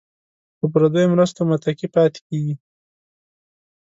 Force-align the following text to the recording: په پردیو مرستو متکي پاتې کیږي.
په 0.57 0.65
پردیو 0.73 1.11
مرستو 1.13 1.41
متکي 1.49 1.87
پاتې 1.95 2.19
کیږي. 2.27 2.55